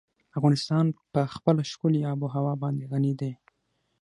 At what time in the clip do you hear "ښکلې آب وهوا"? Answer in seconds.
1.71-2.53